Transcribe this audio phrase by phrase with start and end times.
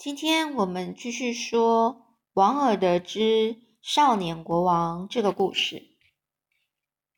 [0.00, 5.90] 今天我们继续说王尔德之少年国王这个故事。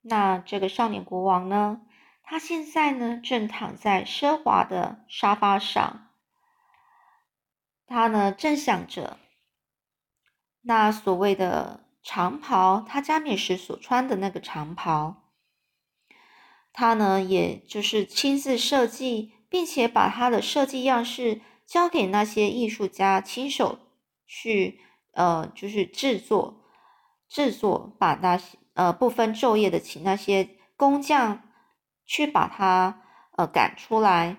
[0.00, 1.82] 那这个少年国王呢，
[2.24, 6.08] 他现在呢正躺在奢华的沙发上，
[7.86, 9.16] 他呢正想着
[10.62, 15.30] 那所谓的长袍，他加冕时所穿的那个长袍，
[16.72, 21.42] 他呢也就是亲自设计，并且把他的设计样式。
[21.72, 23.78] 交给那些艺术家亲手
[24.26, 24.78] 去，
[25.12, 26.66] 呃，就是制作、
[27.30, 31.44] 制作，把那些呃不分昼夜的请那些工匠
[32.04, 33.00] 去把它
[33.38, 34.36] 呃赶出来。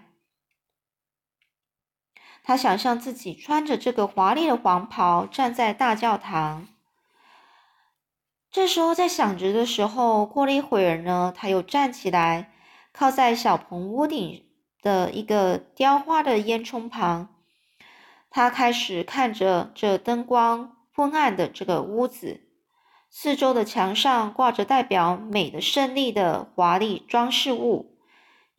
[2.43, 6.67] 他想象自己穿着这个华丽的黄袍站在大教堂。
[8.51, 12.53] 这时候在想着的时候，过了一会儿呢，他又站起来，
[12.91, 14.45] 靠在小棚屋顶。
[14.83, 17.29] 的一个雕花的烟囱旁，
[18.29, 22.41] 他开始看着这灯光昏暗的这个屋子，
[23.09, 27.97] 四周的墙上挂着代表美的胜利的华丽装饰物，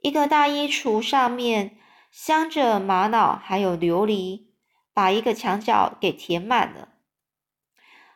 [0.01, 1.77] 一个大衣橱上面
[2.11, 4.47] 镶着玛瑙还有琉璃，
[4.95, 6.89] 把一个墙角给填满了，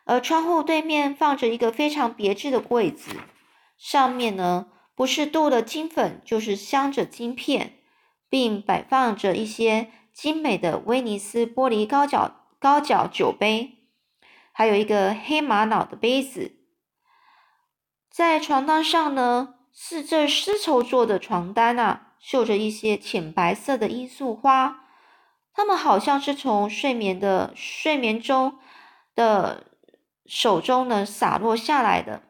[0.05, 3.11] 而窗户对面放着一个非常别致的柜子，
[3.77, 7.75] 上面呢不是镀的金粉，就是镶着金片。
[8.29, 13.87] 并摆放着一些精美的威尼斯玻璃高脚高脚酒杯，
[14.51, 16.57] 还有一个黑玛瑙的杯子。
[18.09, 24.85] 在床单上呢，是这丝绸做的床单啊，绣着一些浅白色的罂粟花，
[25.53, 28.59] 它们好像是从睡眠的睡眠中
[29.15, 29.71] 的
[30.25, 32.23] 手中呢洒落下来的。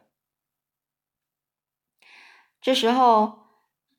[2.60, 3.46] 这时候，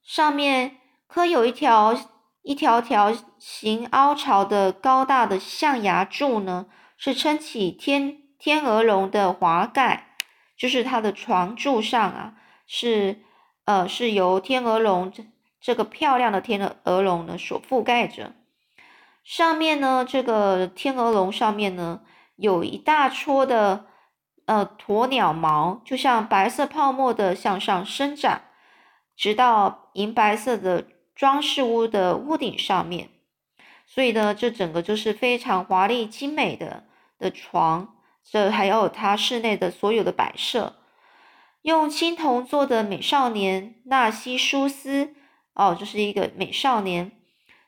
[0.02, 0.80] 上面。
[1.14, 1.94] 可有一条
[2.42, 10.16] 一条条形凹槽的高大的象牙柱呢，是撑起天天鹅绒的华盖，
[10.58, 12.36] 就是它的床柱上啊，
[12.66, 13.23] 是
[13.66, 15.26] 呃是由天鹅绒这
[15.60, 18.32] 这个漂亮的天鹅鹅绒呢所覆盖着。
[19.26, 22.00] 上面呢，这个天鹅绒上面呢，
[22.38, 23.86] 有一大撮的
[24.45, 28.44] 呃鸵鸟毛，就像白色泡沫的向上伸展，
[29.17, 30.86] 直到银白色的。
[31.21, 33.09] 装饰屋的屋顶上面，
[33.86, 36.86] 所以呢，这整个就是非常华丽精美的
[37.20, 37.95] 的床，
[38.27, 40.77] 这还有它室内的所有的摆设，
[41.61, 45.14] 用青铜做的美少年纳西苏斯，
[45.54, 47.11] 哦，这是一个美少年，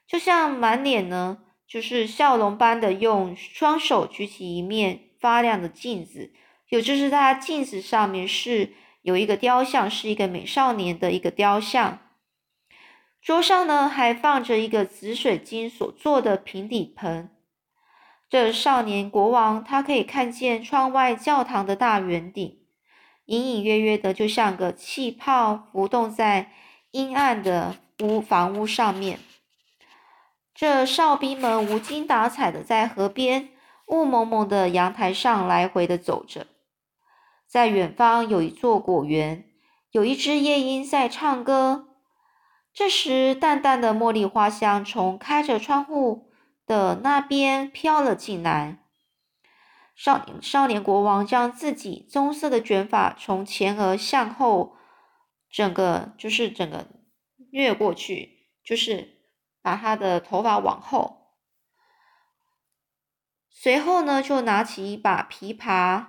[0.08, 1.38] 就像满脸呢
[1.68, 6.34] 就是笑容般的，用双手举起一面发亮的镜子，
[6.70, 12.00] 有就是他镜子上面是有一个雕像，是一个美少年的一个雕像。
[13.24, 17.30] 桌上呢还放着一个紫水晶所做的平底盆。
[18.30, 22.60] 这少年国王他可以看见窗外教堂的大圆顶，
[23.26, 26.52] 隐隐约约的，就像个气泡浮动在
[26.92, 29.20] 阴暗的屋房屋上面。
[30.54, 33.50] 这哨兵们无精打采的在河边
[33.88, 36.48] 雾蒙蒙的阳台上来回的走着。
[37.48, 39.46] 在远方有一座果园，
[39.92, 41.93] 有一只夜莺在唱歌。
[42.74, 46.32] 这时，淡淡的茉莉花香从开着窗户
[46.66, 48.80] 的那边飘了进来。
[49.96, 54.76] 少少年国王将自己棕色的卷发从前额向后，
[55.52, 56.88] 整个就是整个
[57.52, 59.20] 掠过去，就是
[59.62, 61.36] 把他的头发往后。
[63.52, 66.08] 随后呢，就拿起一把琵琶，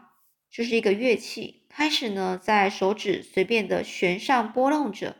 [0.50, 5.16] 就是一个乐器，开始呢在手指随便的弦上拨弄着。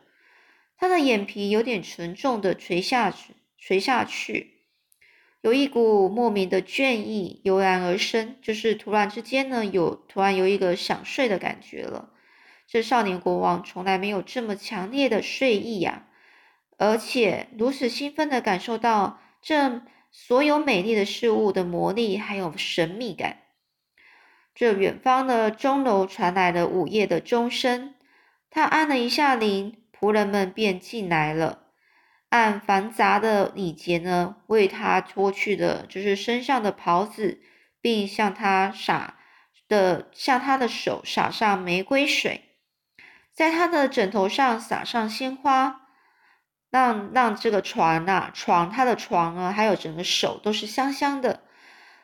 [0.77, 4.65] 他的眼皮有点沉重的垂下去，垂下去，
[5.41, 12.11] 有一股莫名的倦意油然而生，就是突然之间呢，有突然有一个想睡的感觉了。
[12.67, 16.07] 这少年国王从来没有这么强烈的睡意呀，
[16.77, 19.81] 而且如此兴奋的感受到这
[20.11, 23.37] 所有美丽的事物的魔力还有神秘感。
[24.53, 27.95] 这远方的钟楼传来了午夜的钟声，
[28.49, 29.77] 他按了一下铃。
[29.97, 31.59] 仆人们便进来了，
[32.29, 37.41] 按繁杂的礼节呢，为他脱去的就是身上的袍子，
[37.79, 39.17] 并向他洒
[39.67, 42.57] 的向他的手洒上玫瑰水，
[43.33, 45.87] 在他的枕头上撒上鲜花，
[46.69, 51.41] 让让这个床啊床他的床啊，还有整个手都是香香的。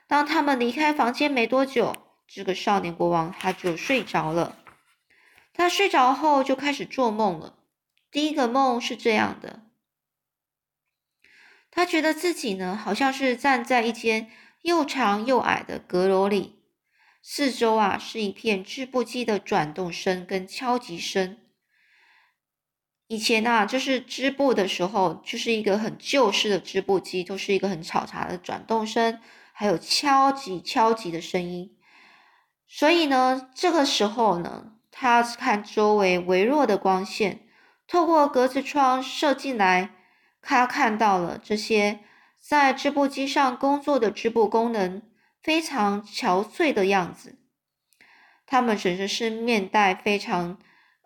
[0.08, 1.96] 当他们离开房间没多久，
[2.28, 4.58] 这个少年国王他就睡着了。
[5.54, 7.56] 他睡着后就开始做梦了。
[8.12, 9.62] 第一个梦是这样的：
[11.72, 14.30] 他觉得自己呢，好像是站在一间
[14.62, 16.60] 又长又矮的阁楼里，
[17.22, 21.38] 四周啊是一片织布机的转动声跟敲击声。
[23.08, 29.20] 以前啊，就是织布的时候，就是一个很旧式的织布机，都是一个很吵杂的转动声，
[29.54, 31.78] 还有敲击敲击的声音。
[32.68, 37.48] 所以呢，这个时候呢，他看周围微弱的光线
[37.92, 39.90] 透过格子窗射进来，
[40.42, 42.00] 他看到了这些
[42.40, 45.02] 在织布机上工作的织布工人
[45.44, 47.38] 非常憔悴的样子，
[48.46, 50.58] 他们整个是面带非常。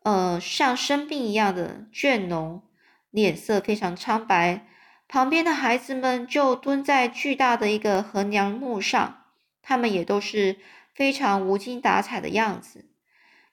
[0.03, 2.61] 呃，像生病一样的倦容，
[3.09, 4.67] 脸色非常苍白。
[5.07, 9.23] 旁边的孩子们就蹲在巨大的一个横梁木上，
[9.63, 10.57] 他们也都是
[10.93, 12.85] 非常无精打采的样子。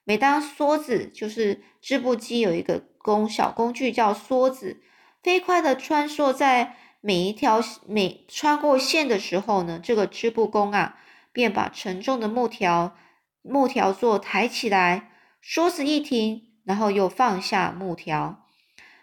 [0.05, 4.83] 每当梭子，就是织布机有一个工小工具叫梭子，
[5.23, 10.99] 飞快的穿梭在每一条每穿过线的时候呢，这个织布工啊，
[11.33, 12.97] 便把沉重的木条
[13.43, 15.11] 木条座抬起来。
[15.45, 18.47] 梭子一停，然后又放下木条，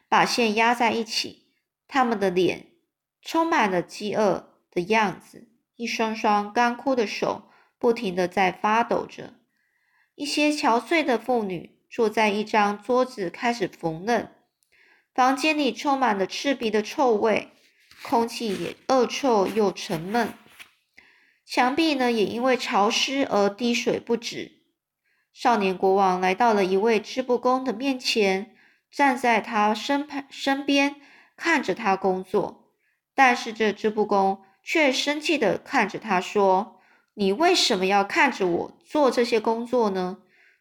[0.08, 1.48] 把线压在一起。
[1.86, 2.68] 他们的脸
[3.22, 9.34] 充满了饥饿的样子，一双双干枯的手不停的在发抖着。
[10.16, 14.28] 一些憔悴的妇女坐在一张桌子开始缝纫。
[15.14, 17.50] 房间里充满了刺鼻的臭味，
[18.04, 20.34] 空气也恶臭又沉闷。
[21.46, 24.52] 墙壁呢，也因为潮湿而滴水不止。
[25.34, 28.56] 少年国王来到了一位织布工的面前，
[28.92, 30.96] 站在他身旁身边，
[31.36, 32.74] 看着他工作。
[33.16, 36.80] 但是这织布工却生气的看着他说
[37.16, 40.20] ：“你为什么要看着我做这些工作呢？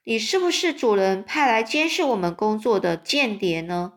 [0.08, 3.92] 你是不是主人派来监视我们工作的间谍呢？”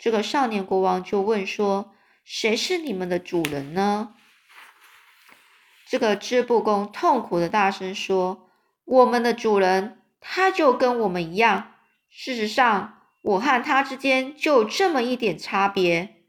[0.00, 1.92] 这个少年国王就问说
[2.24, 4.14] ：“谁是你们的主人呢？”
[5.86, 8.48] 这个织布工痛苦的大声说。
[8.86, 11.74] 我们的主人，他就跟我们一样。
[12.08, 16.22] 事实上，我和他之间就这么一点差别。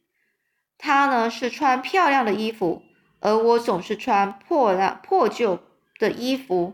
[0.78, 2.82] 他呢是穿漂亮的衣服，
[3.20, 5.60] 而我总是穿破烂破旧
[6.00, 6.74] 的衣服。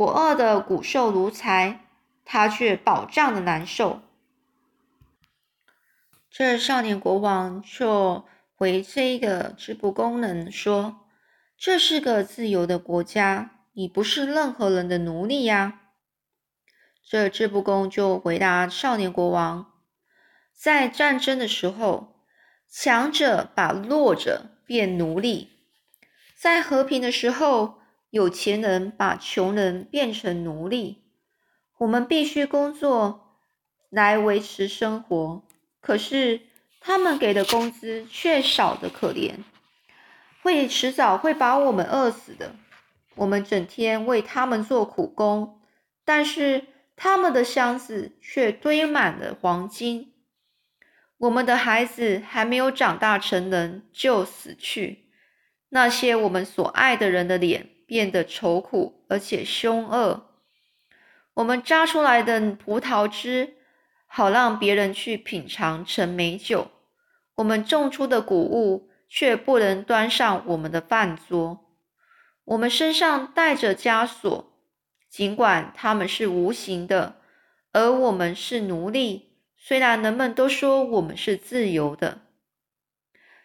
[0.00, 1.84] 我饿得骨瘦如柴，
[2.24, 4.00] 他却饱胀的难受。
[6.30, 8.24] 这少年国王就
[8.54, 11.00] 回这个织布工人说
[11.58, 15.80] ：“这是个自由的国家。”你不是任何人的奴隶呀！
[17.04, 19.70] 这织布工就回答少年国王
[20.52, 22.24] ：“在战争的时候，
[22.68, 25.48] 强者把弱者变奴隶；
[26.34, 27.79] 在和平的时候，
[28.10, 31.02] 有钱人把穷人变成奴隶。
[31.78, 33.38] 我们必须工作
[33.88, 35.42] 来维持生活，
[35.80, 36.42] 可是
[36.80, 39.36] 他们给的工资却少得可怜，
[40.42, 42.54] 会迟早会把我们饿死的。”
[43.16, 45.60] 我们整天为他们做苦工，
[46.04, 46.66] 但是
[46.96, 50.14] 他们的箱子却堆满了黄金。
[51.18, 55.10] 我们的孩子还没有长大成人就死去，
[55.68, 60.28] 那些我们所爱的人的脸变得愁苦而且凶恶。
[61.34, 63.54] 我们榨出来的葡萄汁
[64.06, 66.70] 好让别人去品尝成美酒，
[67.34, 71.66] 我们种出的谷物却不能端上我们的饭桌。
[72.44, 74.52] 我们身上带着枷锁，
[75.08, 77.16] 尽管他们是无形的，
[77.72, 79.32] 而我们是奴隶。
[79.56, 82.20] 虽然人们都说我们是自由的，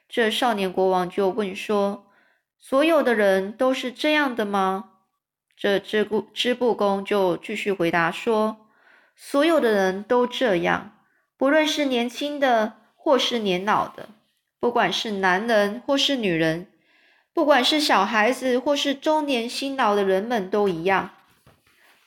[0.07, 2.11] 这少年国王就问说
[2.67, 4.89] ：“所有的人都是这样的吗？”
[5.55, 8.57] 这织布织布工就继续回答说
[9.15, 10.97] ：“所有的人都这样，
[11.37, 14.09] 不论是年轻的或是年老的，
[14.59, 16.65] 不管是男人或是女人。”
[17.35, 21.11] 不管是小孩子或是中年辛劳的人们都一样，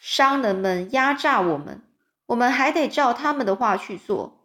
[0.00, 1.82] 商人们压榨我们，
[2.26, 4.40] 我们还得照他们的话去做。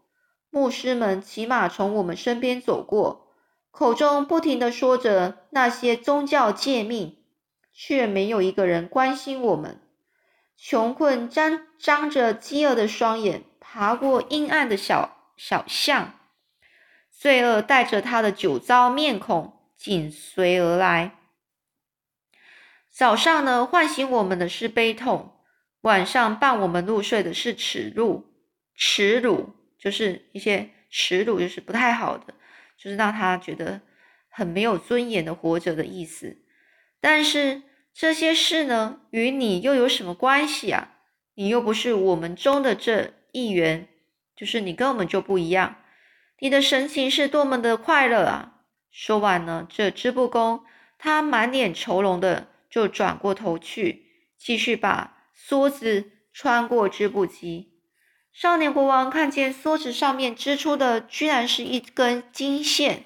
[0.51, 3.32] 牧师们骑马从我们身边走过，
[3.73, 7.17] 口中不停地说着那些宗教诫命，
[7.73, 9.81] 却没有一个人关心我们。
[10.55, 16.13] 穷困张张着饥饿的双眼，爬过阴暗的小小巷，
[17.09, 19.59] 罪恶带着他的酒糟面孔。
[19.75, 21.17] 紧随而来。
[22.89, 25.41] 早上呢，唤醒我们的是悲痛；
[25.81, 28.23] 晚上伴我们入睡的是耻辱。
[28.75, 32.33] 耻辱就是一些耻辱，就是不太好的，
[32.77, 33.81] 就是让他觉得
[34.29, 36.37] 很没有尊严的活着的意思。
[36.99, 37.63] 但是
[37.93, 40.97] 这些事呢，与你又有什么关系啊？
[41.35, 43.87] 你又不是我们中的这一员，
[44.35, 45.77] 就是你跟我们就不一样。
[46.39, 48.61] 你的神情是多么的快乐啊！
[48.91, 50.63] 说完呢，这织布工
[50.97, 54.05] 他满脸愁容的就转过头去，
[54.37, 57.72] 继续把梭子穿过织布机。
[58.33, 63.03] 少年国王看见梭子上面织出的居然是一根金线，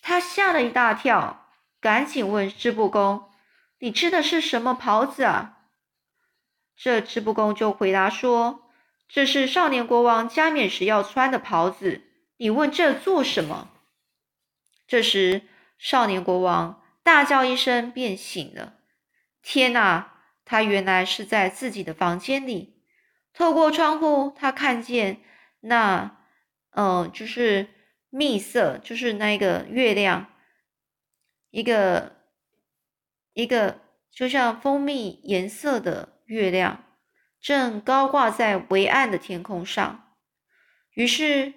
[0.00, 3.30] 他吓了一大跳，赶紧问织布工
[3.80, 5.58] ：“你织的是什么袍子啊？”
[6.74, 8.62] 这织布工就回答说
[9.06, 12.02] ：“这是少年国王加冕时要穿的袍子。
[12.38, 13.68] 你问这做什么？”
[14.88, 15.42] 这时，
[15.78, 18.74] 少年国王大叫一声，便醒了。
[19.42, 20.12] 天哪！
[20.46, 22.73] 他原来是在自己的房间里。
[23.34, 25.20] 透过窗户，他看见
[25.60, 26.16] 那……
[26.70, 27.68] 嗯，就是
[28.08, 30.32] 蜜色，就是那一个月亮，
[31.50, 32.16] 一个
[33.34, 36.14] 一个就像蜂蜜颜色的。
[36.26, 36.82] 月亮
[37.38, 40.16] 正高挂在微暗的天空上，
[40.94, 41.52] 于是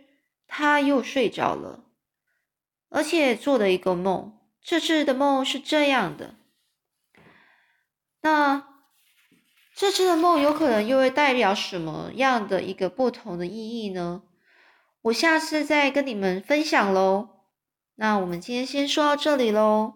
[0.45, 1.85] 他又睡着了，
[2.89, 4.37] 而且做了一个梦。
[4.61, 6.35] 这次的梦是这样的，
[8.19, 8.76] 那
[9.77, 14.23] 这次的梦有可能又会代表什么样的一个不同的意义呢？
[15.03, 17.29] 我下次再跟你们分享喽。
[17.93, 19.93] 那我们今天先说到这里喽。